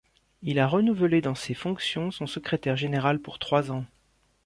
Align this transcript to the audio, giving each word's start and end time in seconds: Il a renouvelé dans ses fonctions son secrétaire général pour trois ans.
Il 0.41 0.57
a 0.57 0.65
renouvelé 0.67 1.21
dans 1.21 1.35
ses 1.35 1.53
fonctions 1.53 2.09
son 2.09 2.25
secrétaire 2.25 2.75
général 2.75 3.19
pour 3.19 3.37
trois 3.37 3.69
ans. 3.71 3.85